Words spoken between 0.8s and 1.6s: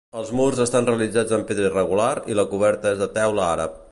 realitzats en